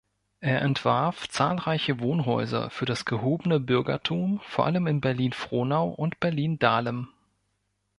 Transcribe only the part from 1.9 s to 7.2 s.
Wohnhäuser für das gehobene Bürgertum vor allem in Berlin-Frohnau und Berlin-Dahlem.